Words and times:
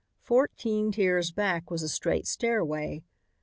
Fourteen 0.23 0.91
tiers 0.91 1.29
back 1.29 1.69
was 1.69 1.83
a 1.83 1.87
straight 1.87 2.25
stairway. 2.25 3.03